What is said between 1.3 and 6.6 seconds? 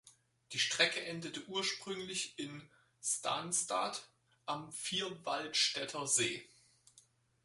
ursprünglich in Stansstad am Vierwaldstättersee.